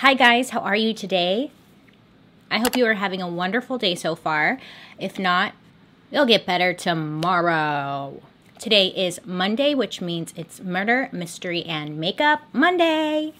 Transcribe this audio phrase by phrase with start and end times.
[0.00, 1.50] Hi, guys, how are you today?
[2.50, 4.58] I hope you are having a wonderful day so far.
[4.98, 5.54] If not,
[6.10, 8.20] it'll get better tomorrow.
[8.58, 13.32] Today is Monday, which means it's Murder, Mystery, and Makeup Monday.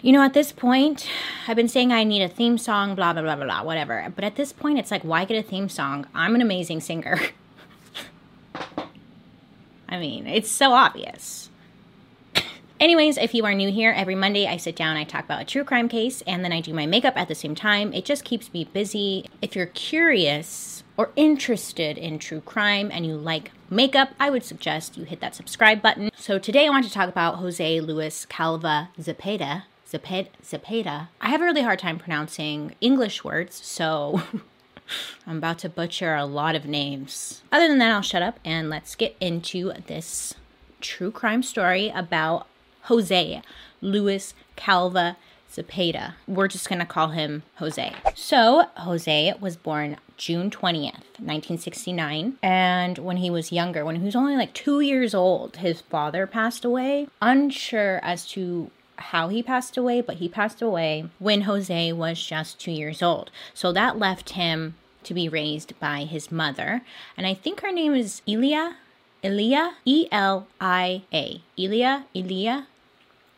[0.00, 1.08] You know, at this point,
[1.48, 4.06] I've been saying I need a theme song, blah, blah, blah, blah, blah, whatever.
[4.14, 6.06] But at this point, it's like, why get a theme song?
[6.14, 7.18] I'm an amazing singer.
[9.88, 11.50] I mean, it's so obvious.
[12.80, 15.44] Anyways, if you are new here, every Monday I sit down, I talk about a
[15.44, 17.92] true crime case, and then I do my makeup at the same time.
[17.92, 19.28] It just keeps me busy.
[19.42, 24.96] If you're curious or interested in true crime and you like makeup, I would suggest
[24.96, 26.10] you hit that subscribe button.
[26.16, 29.64] So today I want to talk about Jose Luis Calva Zepeda.
[29.90, 30.28] Zepeda.
[30.44, 31.08] Zepeda.
[31.20, 34.22] I have a really hard time pronouncing English words, so
[35.26, 37.42] I'm about to butcher a lot of names.
[37.50, 40.34] Other than that, I'll shut up and let's get into this
[40.80, 42.46] true crime story about
[42.88, 43.42] Jose
[43.82, 45.16] Luis Calva
[45.52, 46.14] Zepeda.
[46.26, 47.94] We're just going to call him Jose.
[48.14, 52.38] So, Jose was born June 20th, 1969.
[52.42, 56.26] And when he was younger, when he was only like two years old, his father
[56.26, 57.08] passed away.
[57.20, 62.58] Unsure as to how he passed away, but he passed away when Jose was just
[62.58, 63.30] two years old.
[63.52, 66.82] So that left him to be raised by his mother.
[67.16, 68.76] And I think her name is Elia.
[69.22, 69.74] Elia?
[69.84, 71.42] E L I A.
[71.58, 72.06] Elia?
[72.14, 72.66] Elia?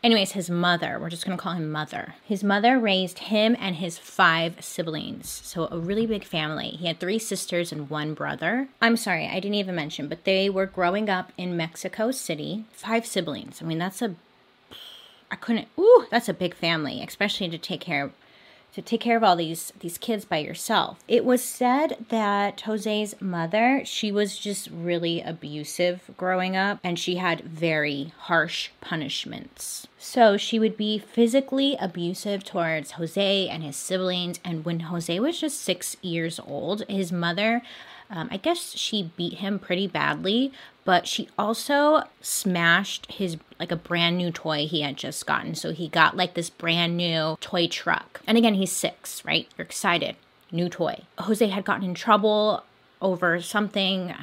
[0.03, 2.15] Anyways, his mother, we're just going to call him mother.
[2.25, 5.29] His mother raised him and his five siblings.
[5.29, 6.70] So, a really big family.
[6.70, 8.69] He had three sisters and one brother.
[8.81, 12.65] I'm sorry, I didn't even mention, but they were growing up in Mexico City.
[12.72, 13.61] Five siblings.
[13.61, 14.15] I mean, that's a.
[15.31, 15.69] I couldn't.
[15.78, 18.12] Ooh, that's a big family, especially to take care of
[18.72, 20.98] to take care of all these these kids by yourself.
[21.08, 27.16] It was said that Jose's mother, she was just really abusive growing up and she
[27.16, 29.86] had very harsh punishments.
[29.98, 35.41] So she would be physically abusive towards Jose and his siblings and when Jose was
[35.41, 37.62] just 6 years old, his mother
[38.10, 40.53] um, I guess she beat him pretty badly,
[40.84, 45.54] but she also smashed his like a brand new toy he had just gotten.
[45.54, 48.20] So he got like this brand new toy truck.
[48.26, 49.47] And again, he's six, right?
[49.56, 50.16] You're excited.
[50.50, 51.04] New toy.
[51.19, 52.65] Jose had gotten in trouble
[53.00, 54.15] over something.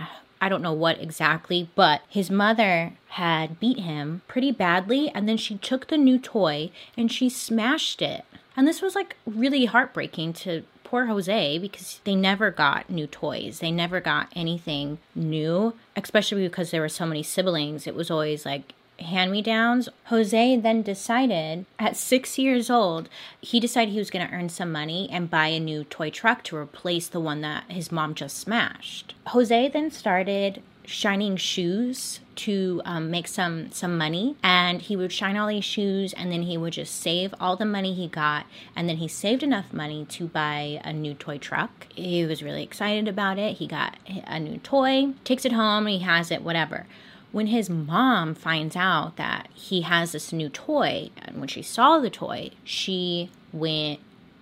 [0.41, 5.37] I don't know what exactly, but his mother had beat him pretty badly, and then
[5.37, 8.23] she took the new toy and she smashed it.
[8.55, 13.59] And this was like really heartbreaking to poor Jose because they never got new toys.
[13.59, 17.87] They never got anything new, especially because there were so many siblings.
[17.87, 19.89] It was always like hand me downs.
[20.05, 23.09] Jose then decided at six years old,
[23.41, 26.43] he decided he was going to earn some money and buy a new toy truck
[26.45, 29.13] to replace the one that his mom just smashed.
[29.27, 34.37] Jose then started shining shoes to um, make some some money.
[34.41, 37.65] And he would shine all these shoes and then he would just save all the
[37.65, 38.45] money he got.
[38.75, 41.87] And then he saved enough money to buy a new toy truck.
[41.93, 43.57] He was really excited about it.
[43.57, 46.87] He got a new toy takes it home he has it whatever.
[47.33, 51.99] When his mom finds out that he has this new toy and when she saw
[51.99, 53.99] the toy she went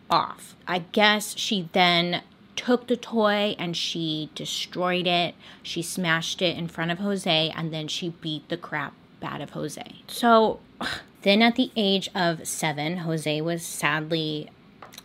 [0.09, 0.55] off.
[0.67, 2.21] I guess she then
[2.55, 5.35] took the toy and she destroyed it.
[5.63, 8.93] She smashed it in front of Jose and then she beat the crap
[9.23, 9.95] out of Jose.
[10.07, 10.59] So
[11.23, 14.49] then at the age of seven, Jose was sadly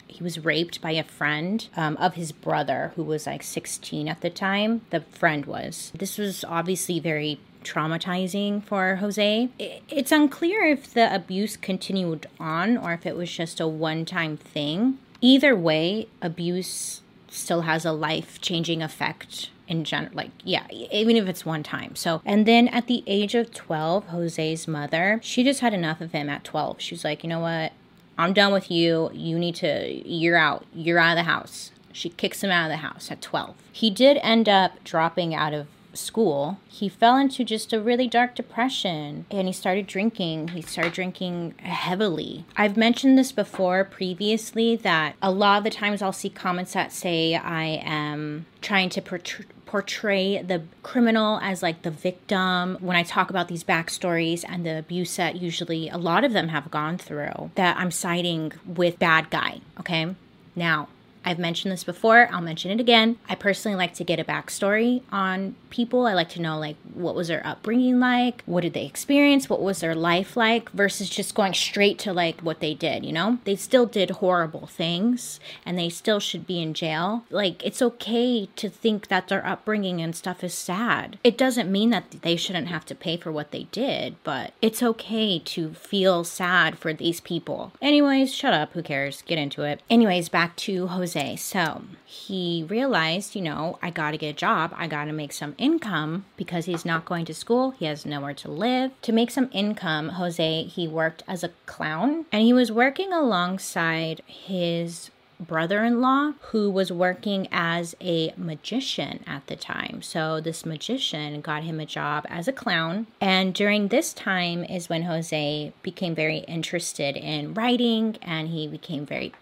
[0.07, 4.21] he was raped by a friend um, of his brother who was like 16 at
[4.21, 9.49] the time the friend was this was obviously very traumatizing for Jose.
[9.89, 14.37] It's unclear if the abuse continued on or if it was just a one time
[14.37, 14.99] thing.
[15.21, 21.29] Either way, abuse still has a life changing effect in general like yeah even if
[21.29, 21.95] it's one time.
[21.97, 26.13] So and then at the age of 12 jose's mother she just had enough of
[26.13, 27.73] him at 12 she was like you know what?
[28.19, 29.11] I'm done with you.
[29.15, 30.67] You need to you're out.
[30.75, 31.71] You're out of the house.
[31.93, 35.55] She kicks him out of the house at 12 he did end up dropping out
[35.55, 40.49] of school, he fell into just a really dark depression and he started drinking.
[40.49, 42.45] He started drinking heavily.
[42.57, 46.93] I've mentioned this before previously that a lot of the times I'll see comments that
[46.93, 53.05] say I am trying to portray portray the criminal as like the victim when I
[53.05, 56.99] talk about these backstories and the abuse that usually a lot of them have gone
[56.99, 59.61] through, that I'm siding with bad guy.
[59.79, 60.17] Okay.
[60.57, 60.89] Now,
[61.25, 63.19] I've mentioned this before, I'll mention it again.
[63.29, 66.07] I personally like to get a backstory on people.
[66.07, 69.63] I like to know like what was their upbringing like, what did they experience, what
[69.63, 73.39] was their life like versus just going straight to like what they did, you know?
[73.45, 77.25] They still did horrible things and they still should be in jail.
[77.31, 81.19] Like it's okay to think that their upbringing and stuff is sad.
[81.23, 84.83] It doesn't mean that they shouldn't have to pay for what they did, but it's
[84.83, 87.73] okay to feel sad for these people.
[87.83, 89.23] Anyways, shut up, who cares?
[89.23, 89.83] Get into it.
[89.91, 91.37] Anyways, back to Jose Jose.
[91.37, 94.73] So he realized, you know, I got to get a job.
[94.77, 97.73] I got to make some income because he's not going to school.
[97.73, 98.93] He has nowhere to live.
[99.03, 104.23] To make some income, Jose, he worked as a clown and he was working alongside
[104.27, 105.11] his
[105.41, 110.03] brother in law who was working as a magician at the time.
[110.03, 113.07] So, this magician got him a job as a clown.
[113.21, 119.07] And during this time is when Jose became very interested in writing and he became
[119.07, 119.33] very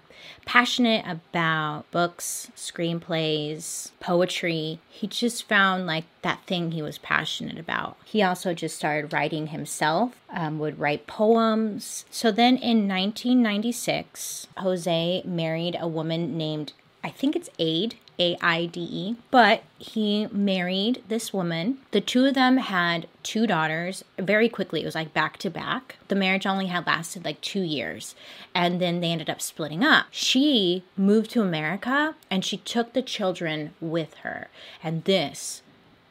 [0.45, 4.79] passionate about books, screenplays, poetry.
[4.89, 7.97] He just found like that thing he was passionate about.
[8.05, 12.05] He also just started writing himself, um, would write poems.
[12.11, 16.73] So then in 1996, Jose married a woman named,
[17.03, 17.97] I think it's Aide.
[18.19, 19.17] A I D E.
[19.31, 21.79] But he married this woman.
[21.93, 24.83] The two of them had two daughters very quickly.
[24.83, 25.97] It was like back to back.
[26.09, 28.15] The marriage only had lasted like two years.
[28.55, 30.07] And then they ended up splitting up.
[30.11, 34.49] She moved to America and she took the children with her.
[34.83, 35.63] And this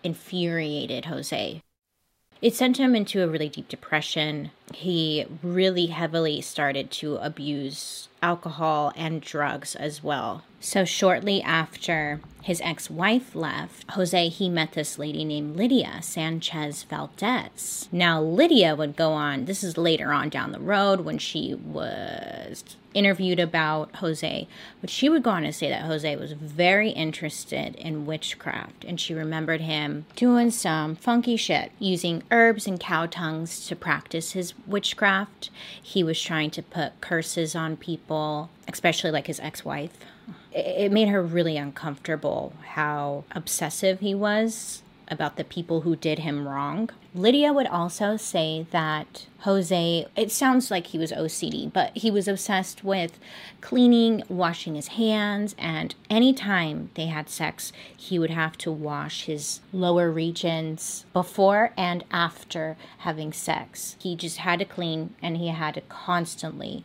[0.03, 1.62] infuriated Jose.
[2.42, 4.51] It sent him into a really deep depression.
[4.74, 10.44] He really heavily started to abuse alcohol and drugs as well.
[10.60, 16.84] So, shortly after his ex wife left, Jose, he met this lady named Lydia Sanchez
[16.84, 17.88] Valdez.
[17.92, 22.63] Now, Lydia would go on, this is later on down the road when she was
[22.97, 24.47] interviewed about Jose,
[24.81, 28.99] but she would go on to say that Jose was very interested in witchcraft and
[28.99, 34.53] she remembered him doing some funky shit, using herbs and cow tongues to practice his
[34.65, 35.51] witchcraft.
[35.81, 39.95] He was trying to put curses on people, especially like his ex wife.
[40.51, 46.48] It made her really uncomfortable how obsessive he was about the people who did him
[46.48, 46.89] wrong.
[47.13, 52.27] Lydia would also say that Jose, it sounds like he was OCD, but he was
[52.27, 53.19] obsessed with
[53.62, 59.62] cleaning, washing his hands, and anytime they had sex, he would have to wash his
[59.71, 63.95] lower regions before and after having sex.
[64.00, 66.83] He just had to clean and he had to constantly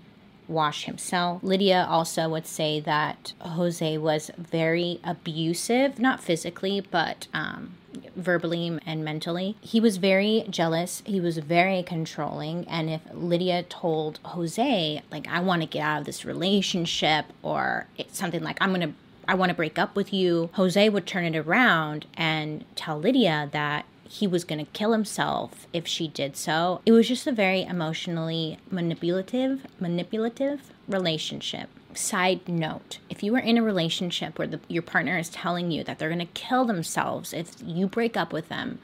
[0.49, 1.43] wash himself.
[1.43, 7.75] Lydia also would say that Jose was very abusive, not physically, but um,
[8.17, 9.57] verbally and mentally.
[9.61, 11.03] He was very jealous.
[11.05, 12.67] He was very controlling.
[12.69, 17.87] And if Lydia told Jose, like, I want to get out of this relationship, or
[17.97, 18.95] it's something like, I'm going to
[19.27, 20.51] I want to break up with you.
[20.55, 25.67] Jose would turn it around and tell Lydia that he was going to kill himself
[25.73, 26.83] if she did so.
[26.85, 31.71] It was just a very emotionally manipulative, manipulative relationship.
[31.95, 35.85] Side note if you are in a relationship where the, your partner is telling you
[35.85, 38.79] that they're going to kill themselves if you break up with them,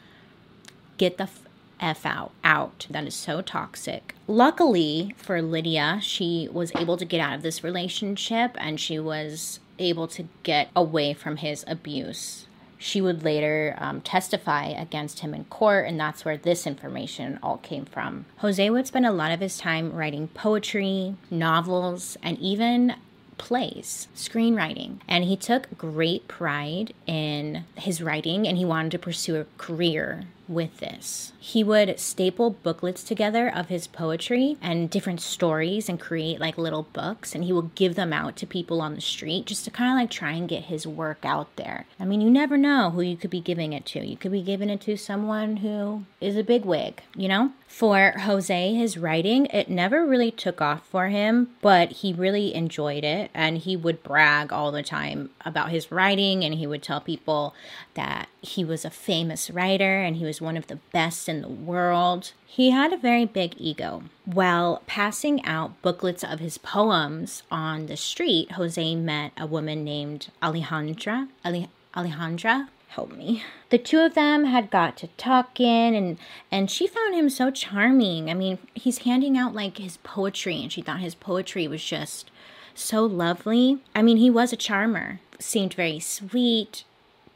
[0.96, 1.43] get the f-,
[1.81, 2.32] f out.
[2.44, 2.87] Out.
[2.90, 4.14] That is so toxic.
[4.26, 9.60] Luckily for Lydia, she was able to get out of this relationship and she was
[9.79, 12.46] able to get away from his abuse
[12.79, 17.58] she would later um, testify against him in court, and that's where this information all
[17.58, 18.25] came from.
[18.39, 22.94] Jose would spend a lot of his time writing poetry, novels, and even
[23.37, 24.99] plays, screenwriting.
[25.08, 30.25] And he took great pride in his writing and he wanted to pursue a career
[30.48, 31.32] with this.
[31.38, 36.84] He would staple booklets together of his poetry and different stories and create like little
[36.93, 39.93] books and he would give them out to people on the street just to kind
[39.93, 41.86] of like try and get his work out there.
[42.00, 44.05] I mean, you never know who you could be giving it to.
[44.05, 47.52] You could be giving it to someone who is a big wig, you know?
[47.67, 53.05] For Jose, his writing, it never really took off for him, but he really enjoyed
[53.05, 57.00] it and he would brag all the time about his writing and he would tell
[57.00, 57.55] people
[57.94, 61.48] that he was a famous writer and he was one of the best in the
[61.48, 62.32] world.
[62.46, 64.04] He had a very big ego.
[64.24, 70.28] While passing out booklets of his poems on the street, Jose met a woman named
[70.42, 71.28] Alejandra.
[71.44, 72.68] Ale- Alejandra.
[72.88, 73.42] help me.
[73.70, 76.16] The two of them had got to talking and
[76.50, 78.30] and she found him so charming.
[78.30, 82.30] I mean, he's handing out like his poetry and she thought his poetry was just
[82.74, 83.78] so lovely.
[83.94, 85.20] I mean, he was a charmer.
[85.38, 86.84] Seemed very sweet,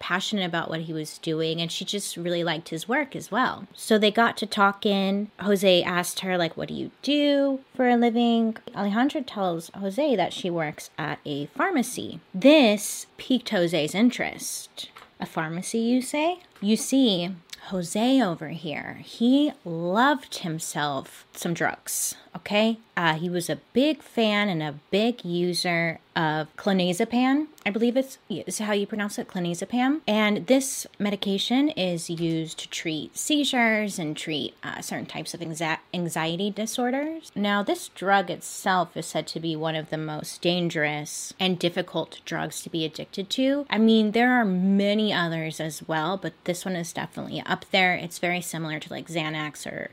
[0.03, 3.69] passionate about what he was doing and she just really liked his work as well.
[3.73, 5.31] So they got to talking.
[5.41, 8.57] Jose asked her like what do you do for a living?
[8.75, 12.21] Alejandra tells Jose that she works at a pharmacy.
[12.35, 14.91] This piqued Jose's interest.
[15.21, 16.41] A pharmacy, you say?
[16.61, 17.31] You see,
[17.67, 22.79] Jose over here, he loved himself some drugs, okay?
[22.97, 27.47] Uh, he was a big fan and a big user of clonazepam.
[27.65, 30.01] I believe it's is how you pronounce it, clonazepam.
[30.07, 36.51] And this medication is used to treat seizures and treat uh, certain types of anxiety
[36.51, 37.33] disorders.
[37.35, 42.21] Now, this drug itself is said to be one of the most dangerous and difficult
[42.27, 43.67] drugs to be addicted to.
[43.71, 47.95] I mean, there are many others as well, but this one is definitely up there.
[47.95, 49.93] It's very similar to like Xanax or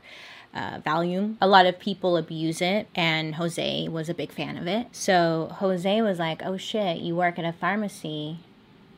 [0.54, 0.80] uh.
[0.84, 4.88] A lot of people abuse it, and Jose was a big fan of it.
[4.92, 8.38] So Jose was like, "Oh shit, you work at a pharmacy?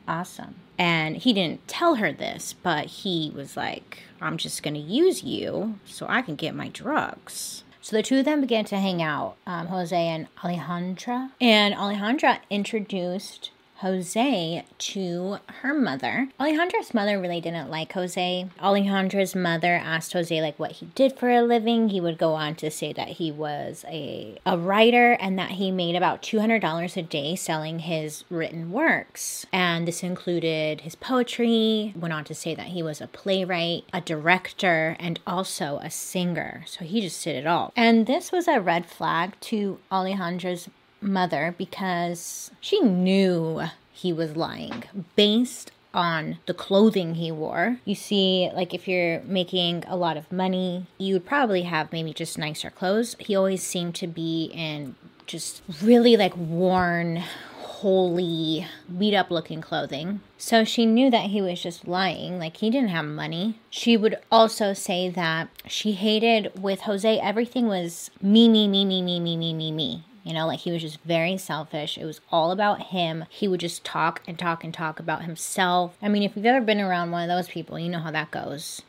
[0.07, 5.23] Awesome." And he didn't tell her this, but he was like, "I'm just gonna use
[5.23, 9.01] you so I can get my drugs." So the two of them began to hang
[9.01, 11.31] out, um, Jose and Alejandra.
[11.41, 13.51] And Alejandra introduced
[13.83, 16.29] Jose to her mother.
[16.39, 18.49] Alejandra's mother really didn't like Jose.
[18.57, 21.89] Alejandra's mother asked Jose like what he did for a living.
[21.89, 25.69] He would go on to say that he was a a writer and that he
[25.69, 29.45] made about $200 a day selling his written works.
[29.51, 33.99] And this included his poetry, went on to say that he was a playwright, a
[33.99, 36.63] director, and also a singer.
[36.67, 37.73] So he just did it all.
[37.75, 40.69] And this was a red flag to Alejandra's
[41.03, 44.83] mother because she knew he was lying
[45.15, 47.77] based on the clothing he wore.
[47.85, 52.13] You see, like if you're making a lot of money, you would probably have maybe
[52.13, 53.15] just nicer clothes.
[53.19, 54.95] He always seemed to be in
[55.27, 57.17] just really like worn,
[57.61, 58.67] holy,
[58.97, 60.21] beat up looking clothing.
[60.37, 63.59] So she knew that he was just lying, like he didn't have money.
[63.69, 69.01] She would also say that she hated with Jose, everything was me, me, me, me,
[69.01, 70.03] me, me, me, me, me.
[70.23, 71.97] You know, like he was just very selfish.
[71.97, 73.25] It was all about him.
[73.29, 75.97] He would just talk and talk and talk about himself.
[76.01, 78.31] I mean, if you've ever been around one of those people, you know how that
[78.31, 78.81] goes.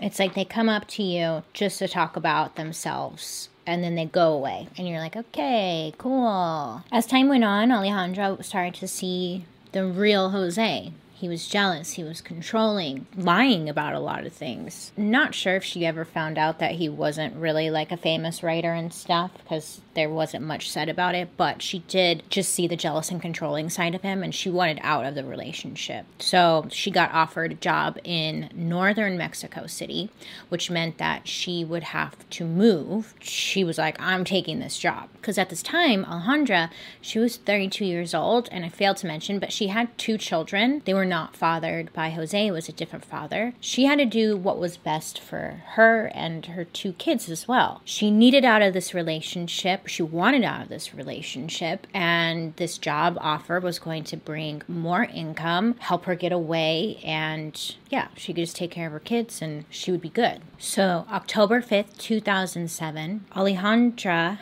[0.00, 4.04] It's like they come up to you just to talk about themselves and then they
[4.04, 4.68] go away.
[4.76, 6.82] And you're like, okay, cool.
[6.92, 10.92] As time went on, Alejandra started to see the real Jose.
[11.24, 14.92] He was jealous, he was controlling, lying about a lot of things.
[14.94, 18.74] Not sure if she ever found out that he wasn't really like a famous writer
[18.74, 22.76] and stuff because there wasn't much said about it, but she did just see the
[22.76, 26.04] jealous and controlling side of him and she wanted out of the relationship.
[26.18, 30.10] So she got offered a job in northern Mexico City,
[30.50, 33.14] which meant that she would have to move.
[33.20, 35.08] She was like, I'm taking this job.
[35.14, 36.68] Because at this time, Alejandra,
[37.00, 40.82] she was 32 years old, and I failed to mention, but she had two children.
[40.84, 43.54] They were not fathered by Jose, was a different father.
[43.60, 47.80] She had to do what was best for her and her two kids as well.
[47.84, 51.86] She needed out of this relationship she wanted out of this relationship.
[51.94, 57.76] And this job offer was going to bring more income, help her get away, and
[57.90, 60.40] yeah, she could just take care of her kids and she would be good.
[60.58, 64.38] So, October 5th, 2007, Alejandra.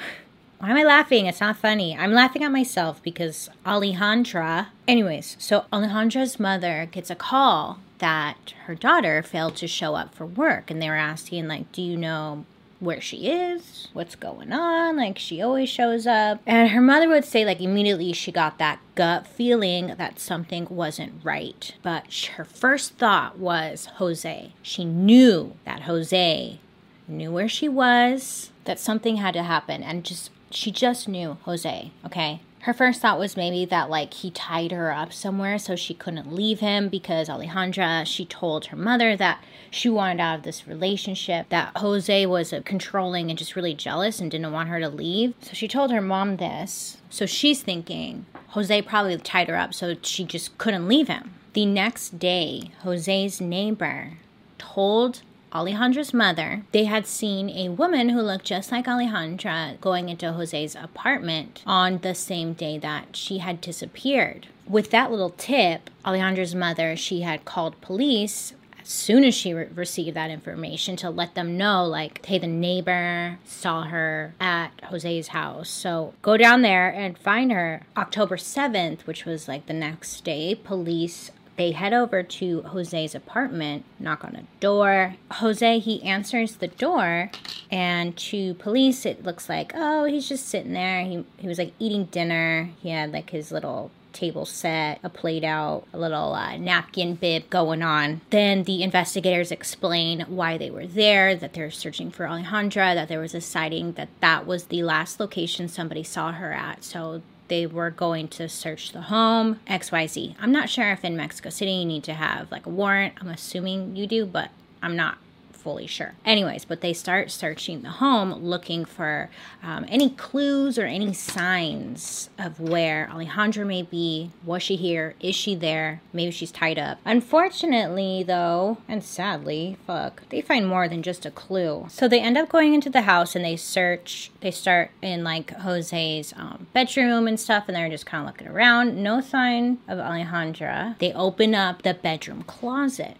[0.62, 1.26] Why am I laughing?
[1.26, 1.97] It's not funny.
[1.97, 4.69] I'm laughing at myself because Alejandra.
[4.87, 10.25] Anyways, so Alejandra's mother gets a call that her daughter failed to show up for
[10.25, 12.45] work and they were asking like do you know
[12.78, 14.97] where she is, what's going on.
[14.97, 16.40] Like she always shows up.
[16.47, 21.25] And her mother would say, like, immediately she got that gut feeling that something wasn't
[21.25, 21.75] right.
[21.83, 24.52] But her first thought was Jose.
[24.62, 26.61] She knew that Jose
[27.09, 29.83] knew where she was, that something had to happen.
[29.83, 32.40] And just, she just knew Jose, okay?
[32.61, 36.32] Her first thought was maybe that like he tied her up somewhere so she couldn't
[36.32, 41.49] leave him because Alejandra, she told her mother that she wanted out of this relationship,
[41.49, 45.35] that Jose was uh, controlling and just really jealous and didn't want her to leave.
[45.40, 46.99] So she told her mom this.
[47.11, 51.35] So she's thinking Jose probably tied her up so she just couldn't leave him.
[51.54, 54.18] The next day, Jose's neighbor
[54.59, 60.32] told Alejandra's mother, they had seen a woman who looked just like Alejandra going into
[60.32, 64.47] Jose's apartment on the same day that she had disappeared.
[64.66, 69.68] With that little tip, Alejandra's mother, she had called police as soon as she re-
[69.75, 75.28] received that information to let them know, like, hey, the neighbor saw her at Jose's
[75.28, 75.68] house.
[75.68, 77.82] So go down there and find her.
[77.97, 83.85] October 7th, which was like the next day, police They head over to Jose's apartment,
[83.99, 85.16] knock on a door.
[85.32, 87.30] Jose, he answers the door,
[87.71, 91.02] and to police, it looks like, oh, he's just sitting there.
[91.02, 92.71] He, he was like eating dinner.
[92.80, 97.49] He had like his little table set, a plate out, a little uh, napkin bib
[97.50, 98.21] going on.
[98.30, 103.21] Then the investigators explain why they were there, that they're searching for Alejandra, that there
[103.21, 106.85] was a sighting that that was the last location somebody saw her at.
[106.85, 110.35] So they were going to search the home, XYZ.
[110.40, 113.12] I'm not sure if in Mexico City you need to have like a warrant.
[113.21, 114.49] I'm assuming you do, but
[114.82, 115.18] I'm not
[115.62, 116.14] fully sure.
[116.25, 119.31] Anyways, but they start searching the home looking for
[119.62, 124.31] um, any clues or any signs of where Alejandra may be.
[124.45, 125.14] Was she here?
[125.21, 126.00] Is she there?
[126.12, 126.99] Maybe she's tied up.
[127.04, 131.87] Unfortunately, though, and sadly, fuck, they find more than just a clue.
[131.88, 134.31] So they end up going into the house and they search.
[134.40, 138.49] They start in like Jose's um, bedroom and stuff, and they're just kind of looking
[138.49, 139.00] around.
[139.00, 140.99] No sign of Alejandra.
[140.99, 143.16] They open up the bedroom closet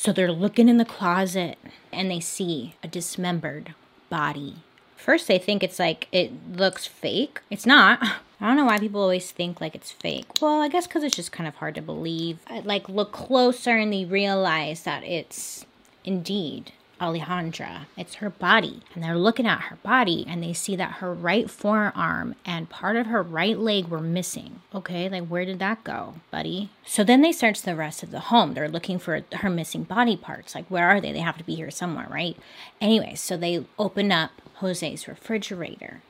[0.00, 1.58] so they're looking in the closet
[1.92, 3.74] and they see a dismembered
[4.08, 4.56] body.
[4.96, 7.42] First, they think it's like it looks fake.
[7.50, 7.98] It's not.
[8.40, 10.40] I don't know why people always think like it's fake.
[10.40, 12.38] Well, I guess because it's just kind of hard to believe.
[12.46, 15.66] I, like look closer and they realize that it's
[16.02, 17.86] indeed Alejandra.
[17.96, 18.82] It's her body.
[18.94, 22.96] And they're looking at her body and they see that her right forearm and part
[22.96, 24.60] of her right leg were missing.
[24.74, 26.70] Okay, like where did that go, buddy?
[26.84, 28.54] So then they search the rest of the home.
[28.54, 30.54] They're looking for her missing body parts.
[30.54, 31.12] Like, where are they?
[31.12, 32.36] They have to be here somewhere, right?
[32.80, 36.02] Anyway, so they open up Jose's refrigerator.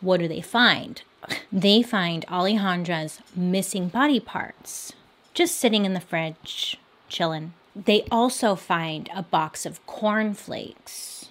[0.00, 1.02] What do they find?
[1.52, 4.92] They find Alejandra's missing body parts
[5.38, 6.76] just sitting in the fridge,
[7.08, 7.52] chilling.
[7.84, 11.28] They also find a box of cornflakes.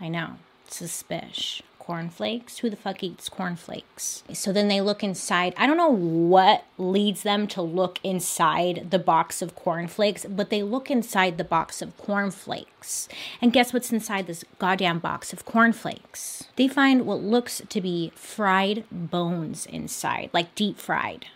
[0.00, 1.62] I know, suspicious.
[1.78, 2.58] Cornflakes?
[2.58, 4.24] Who the fuck eats cornflakes?
[4.32, 5.54] So then they look inside.
[5.56, 10.64] I don't know what leads them to look inside the box of cornflakes, but they
[10.64, 13.08] look inside the box of cornflakes.
[13.40, 16.44] And guess what's inside this goddamn box of cornflakes?
[16.56, 21.26] They find what looks to be fried bones inside, like deep fried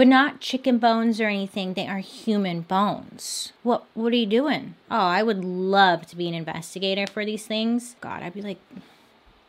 [0.00, 1.74] but not chicken bones or anything.
[1.74, 3.52] They are human bones.
[3.62, 4.74] What what are you doing?
[4.90, 7.96] Oh, I would love to be an investigator for these things.
[8.00, 8.56] God, I'd be like,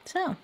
[0.03, 0.35] so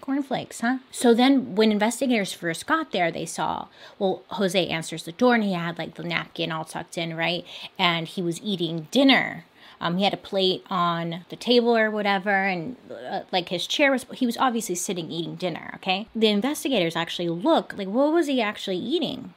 [0.00, 0.78] cornflakes, huh?
[0.92, 3.66] So then when investigators first got there, they saw,
[3.98, 7.44] well, Jose answers the door and he had like the napkin all tucked in, right?
[7.76, 9.46] And he was eating dinner.
[9.80, 13.90] Um, he had a plate on the table or whatever, and uh, like his chair
[13.90, 16.06] was, he was obviously sitting eating dinner, okay?
[16.14, 19.34] The investigators actually look like, what was he actually eating?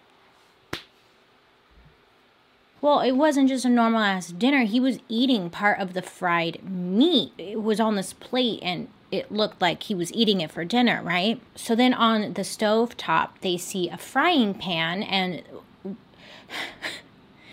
[2.81, 4.63] Well, it wasn't just a normal ass dinner.
[4.63, 7.33] He was eating part of the fried meat.
[7.37, 11.01] It was on this plate and it looked like he was eating it for dinner,
[11.03, 11.41] right?
[11.55, 15.43] So then on the stove top, they see a frying pan and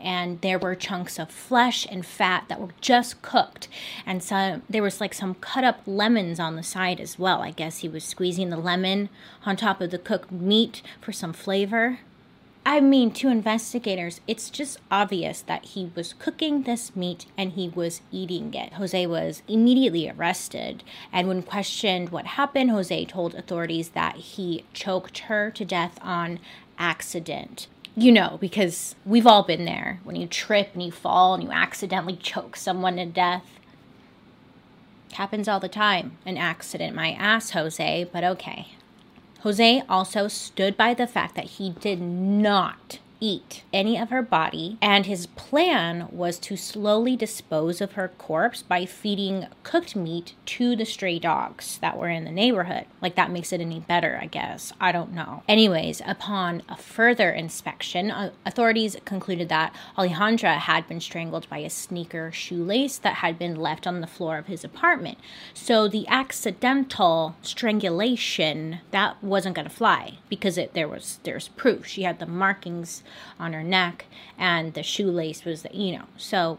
[0.00, 3.66] and there were chunks of flesh and fat that were just cooked
[4.04, 7.50] and so there was like some cut up lemons on the side as well i
[7.50, 9.08] guess he was squeezing the lemon
[9.46, 12.00] on top of the cooked meat for some flavor
[12.68, 17.68] I mean, to investigators, it's just obvious that he was cooking this meat and he
[17.68, 18.72] was eating it.
[18.72, 25.18] Jose was immediately arrested, and when questioned what happened, Jose told authorities that he choked
[25.20, 26.40] her to death on
[26.76, 27.68] accident.
[27.94, 31.52] You know, because we've all been there when you trip and you fall and you
[31.52, 33.46] accidentally choke someone to death.
[35.12, 36.18] Happens all the time.
[36.26, 38.72] An accident, my ass, Jose, but okay.
[39.40, 44.78] Jose also stood by the fact that he did not eat any of her body,
[44.80, 50.76] and his plan was to slowly dispose of her corpse by feeding cooked meat to
[50.76, 52.86] the stray dogs that were in the neighborhood.
[53.00, 54.72] Like that makes it any better, I guess.
[54.80, 55.42] I don't know.
[55.48, 61.70] Anyways, upon a further inspection, uh, authorities concluded that Alejandra had been strangled by a
[61.70, 65.18] sneaker shoelace that had been left on the floor of his apartment.
[65.54, 71.86] So the accidental strangulation that wasn't going to fly because it, there was there's proof.
[71.86, 73.02] She had the markings
[73.38, 74.06] on her neck,
[74.38, 76.58] and the shoelace was, the, you know, so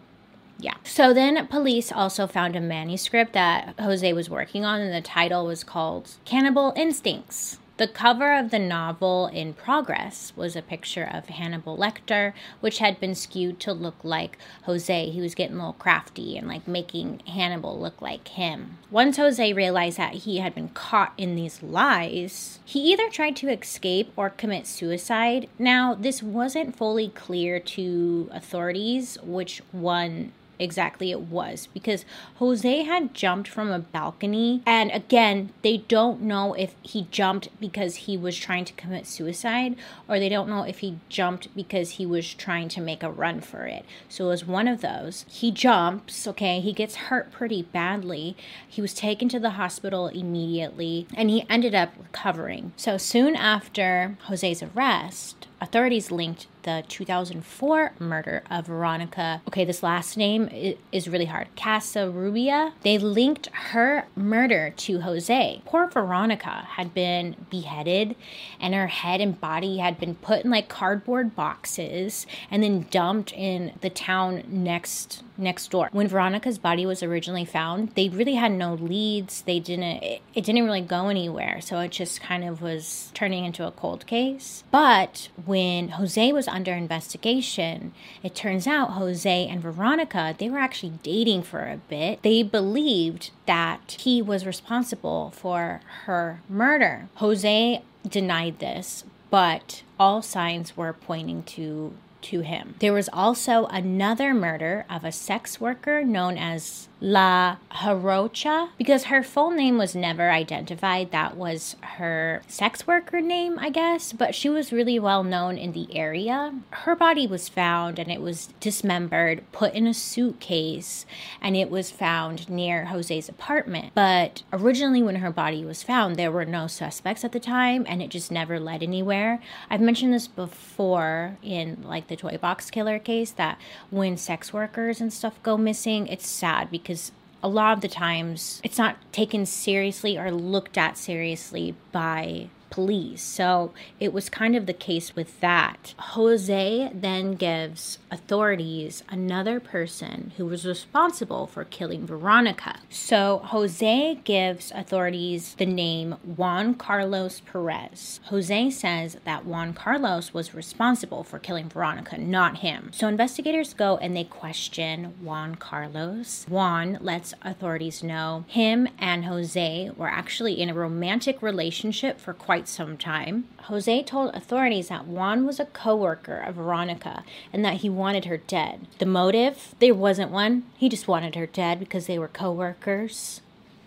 [0.60, 0.76] yeah.
[0.84, 5.46] So then police also found a manuscript that Jose was working on, and the title
[5.46, 7.60] was called Cannibal Instincts.
[7.78, 13.00] The cover of the novel in progress was a picture of Hannibal Lecter, which had
[13.00, 15.12] been skewed to look like Jose.
[15.12, 18.80] He was getting a little crafty and like making Hannibal look like him.
[18.90, 23.50] Once Jose realized that he had been caught in these lies, he either tried to
[23.50, 25.48] escape or commit suicide.
[25.60, 33.14] Now, this wasn't fully clear to authorities which one exactly it was because Jose had
[33.14, 34.62] jumped from a balcony.
[34.66, 39.76] And again, they don't know if he jumped because he was trying to commit suicide
[40.08, 43.42] or they don't know if he jumped because he was trying to make a run
[43.42, 43.86] for it.
[44.10, 45.26] So it was one of those.
[45.30, 48.36] He jumps, okay, he gets hurt pretty badly.
[48.68, 52.74] He was taken to the hospital immediately and he ended up recovering.
[52.78, 59.42] So soon after Jose's arrest, authorities linked the 2004 murder of Veronica.
[59.48, 60.50] Okay, this last name
[60.92, 61.48] is really hard.
[61.56, 62.74] Casarrubia.
[62.82, 65.62] They linked her murder to Jose.
[65.66, 68.18] Poor Veronica had been beheaded
[68.60, 73.32] and her head and body had been put in like cardboard boxes and then dumped
[73.32, 75.88] in the town next next door.
[75.92, 79.44] When Veronica's body was originally found, they really had no leads.
[79.44, 81.62] They didn't it, it didn't really go anywhere.
[81.62, 84.64] So it just kind of was turning into a cold case.
[84.72, 90.94] But when Jose was under investigation, it turns out Jose and Veronica, they were actually
[91.04, 92.22] dating for a bit.
[92.22, 97.10] They believed that he was responsible for her murder.
[97.16, 102.76] Jose denied this, but all signs were pointing to to him.
[102.80, 109.22] There was also another murder of a sex worker known as La Jarocha because her
[109.22, 111.12] full name was never identified.
[111.12, 115.74] That was her sex worker name, I guess, but she was really well known in
[115.74, 116.56] the area.
[116.72, 121.06] Her body was found and it was dismembered, put in a suitcase,
[121.40, 123.94] and it was found near Jose's apartment.
[123.94, 128.02] But originally, when her body was found, there were no suspects at the time and
[128.02, 129.40] it just never led anywhere.
[129.70, 133.60] I've mentioned this before in like the toy box killer case that
[133.92, 137.12] when sex workers and stuff go missing, it's sad because because
[137.44, 143.22] a lot of the times it's not taken seriously or looked at seriously by police.
[143.22, 145.94] So it was kind of the case with that.
[146.00, 152.80] Jose then gives authorities another person who was responsible for killing Veronica.
[152.90, 158.20] So Jose gives authorities the name Juan Carlos Perez.
[158.26, 162.92] Jose says that Juan Carlos was responsible for killing Veronica, not him.
[162.94, 166.46] So investigators go and they question Juan Carlos.
[166.50, 172.57] Juan lets authorities know him and Jose were actually in a romantic relationship for quite
[172.58, 173.48] quite some time.
[173.66, 178.38] Jose told authorities that Juan was a coworker of Veronica and that he wanted her
[178.38, 178.88] dead.
[178.98, 179.76] The motive?
[179.78, 180.64] There wasn't one.
[180.76, 183.42] He just wanted her dead because they were coworkers.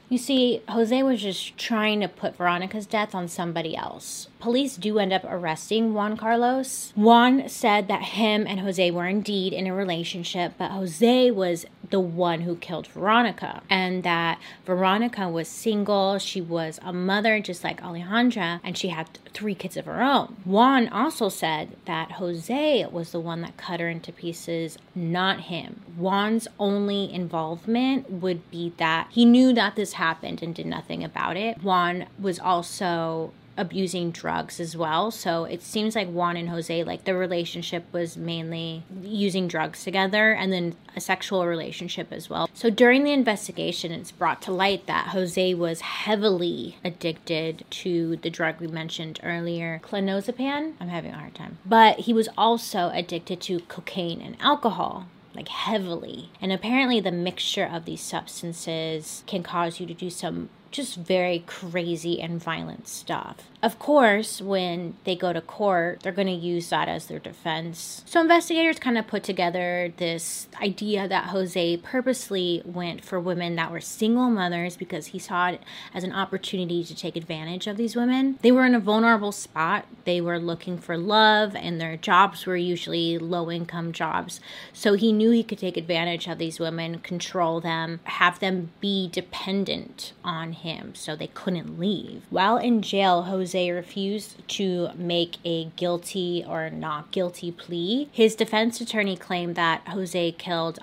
[0.09, 4.29] You see, Jose was just trying to put Veronica's death on somebody else.
[4.41, 6.93] Police do end up arresting Juan Carlos.
[6.97, 12.01] Juan said that him and Jose were indeed in a relationship, but Jose was the
[12.01, 16.19] one who killed Veronica, and that Veronica was single.
[16.19, 20.37] She was a mother just like Alejandra, and she had three kids of her own.
[20.45, 25.81] Juan also said that Jose was the one that cut her into pieces, not him.
[25.97, 31.37] Juan's only involvement would be that he knew that this happened and did nothing about
[31.37, 31.63] it.
[31.63, 35.11] Juan was also abusing drugs as well.
[35.11, 40.33] So it seems like Juan and Jose, like the relationship was mainly using drugs together
[40.33, 42.49] and then a sexual relationship as well.
[42.55, 48.31] So during the investigation, it's brought to light that Jose was heavily addicted to the
[48.31, 50.73] drug we mentioned earlier, clonazepam.
[50.81, 51.59] I'm having a hard time.
[51.67, 56.31] But he was also addicted to cocaine and alcohol like heavily.
[56.41, 61.45] And apparently, the mixture of these substances can cause you to do some just very
[61.47, 63.51] crazy and violent stuff.
[63.63, 68.03] Of course, when they go to court, they're going to use that as their defense.
[68.07, 73.71] So, investigators kind of put together this idea that Jose purposely went for women that
[73.71, 75.61] were single mothers because he saw it
[75.93, 78.39] as an opportunity to take advantage of these women.
[78.41, 82.57] They were in a vulnerable spot, they were looking for love, and their jobs were
[82.57, 84.41] usually low income jobs.
[84.73, 89.07] So, he knew he could take advantage of these women, control them, have them be
[89.09, 92.23] dependent on him so they couldn't leave.
[92.31, 98.09] While in jail, Jose refused to make a guilty or not guilty plea.
[98.13, 100.79] His defense attorney claimed that Jose killed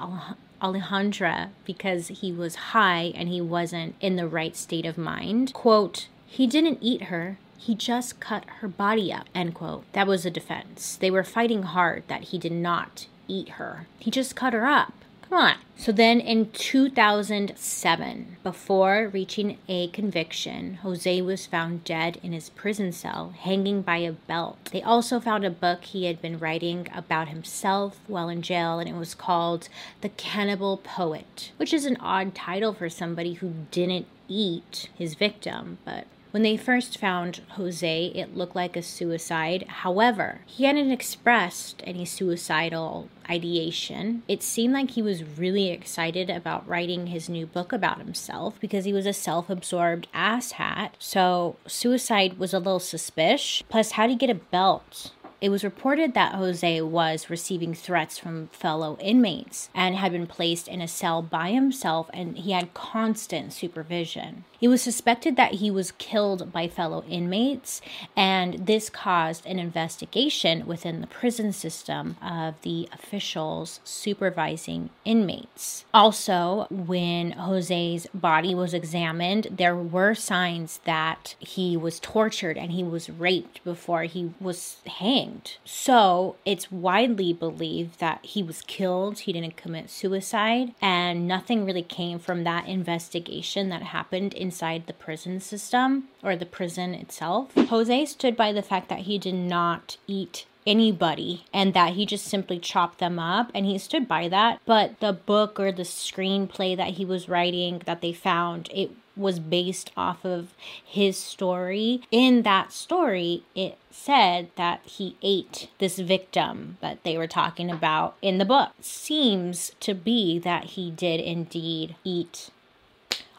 [0.62, 5.54] Alejandra because he was high and he wasn't in the right state of mind.
[5.54, 7.38] Quote, he didn't eat her.
[7.58, 9.28] He just cut her body up.
[9.34, 9.92] End quote.
[9.94, 10.96] That was a defense.
[10.98, 13.88] They were fighting hard that he did not eat her.
[14.00, 14.94] He just cut her up.
[15.30, 15.56] Come on.
[15.76, 22.94] So then in 2007, before reaching a conviction, Jose was found dead in his prison
[22.94, 24.70] cell, hanging by a belt.
[24.72, 28.90] They also found a book he had been writing about himself while in jail, and
[28.90, 29.68] it was called
[30.00, 35.78] The Cannibal Poet, which is an odd title for somebody who didn't eat his victim,
[35.84, 39.66] but When they first found Jose, it looked like a suicide.
[39.68, 44.24] However, he hadn't expressed any suicidal ideation.
[44.28, 48.86] It seemed like he was really excited about writing his new book about himself because
[48.86, 50.92] he was a self absorbed asshat.
[51.00, 53.64] So, suicide was a little suspicious.
[53.70, 55.12] Plus, how'd he get a belt?
[55.40, 60.68] It was reported that Jose was receiving threats from fellow inmates and had been placed
[60.68, 64.46] in a cell by himself, and he had constant supervision.
[64.60, 67.82] It was suspected that he was killed by fellow inmates,
[68.16, 75.86] and this caused an investigation within the prison system of the officials supervising inmates.
[75.94, 82.84] Also, when Jose's body was examined, there were signs that he was tortured and he
[82.84, 85.58] was raped before he was hanged.
[85.66, 91.84] So, it's widely believed that he was killed, he didn't commit suicide, and nothing really
[91.84, 97.54] came from that investigation that happened in inside the prison system or the prison itself.
[97.54, 102.26] Jose stood by the fact that he did not eat anybody and that he just
[102.26, 104.62] simply chopped them up and he stood by that.
[104.66, 109.40] But the book or the screenplay that he was writing that they found it was
[109.40, 110.54] based off of
[110.86, 112.02] his story.
[112.10, 118.16] In that story it said that he ate this victim that they were talking about
[118.22, 118.70] in the book.
[118.80, 122.52] Seems to be that he did indeed eat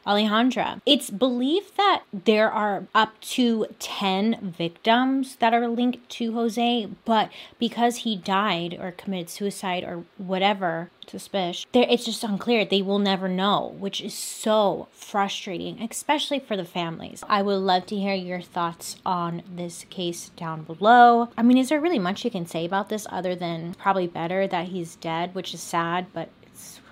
[0.06, 0.80] Alejandra.
[0.86, 7.30] It's believed that there are up to 10 victims that are linked to Jose, but
[7.58, 12.64] because he died or committed suicide or whatever, suspicious, there it's just unclear.
[12.64, 17.24] They will never know, which is so frustrating, especially for the families.
[17.28, 21.30] I would love to hear your thoughts on this case down below.
[21.36, 24.46] I mean, is there really much you can say about this other than probably better
[24.46, 26.28] that he's dead, which is sad, but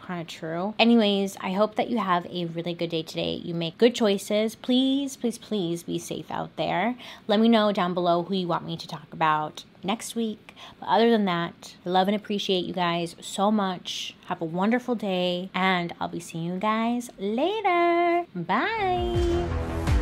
[0.07, 0.75] kind of true.
[0.79, 3.35] Anyways, I hope that you have a really good day today.
[3.35, 4.55] You make good choices.
[4.55, 6.97] Please, please, please be safe out there.
[7.27, 10.55] Let me know down below who you want me to talk about next week.
[10.81, 14.15] But other than that, I love and appreciate you guys so much.
[14.27, 18.27] Have a wonderful day, and I'll be seeing you guys later.
[18.35, 19.96] Bye.